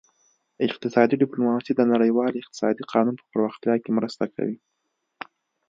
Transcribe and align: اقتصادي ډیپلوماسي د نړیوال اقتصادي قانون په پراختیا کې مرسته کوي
اقتصادي 0.67 1.15
ډیپلوماسي 1.23 1.71
د 1.75 1.81
نړیوال 1.93 2.31
اقتصادي 2.41 2.83
قانون 2.91 3.15
په 3.19 3.25
پراختیا 3.31 3.75
کې 3.83 3.91
مرسته 3.97 4.25
کوي 4.35 4.57